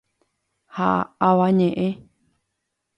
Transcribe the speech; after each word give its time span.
¡Ha 0.75 0.89
avañeʼẽ! 1.27 1.87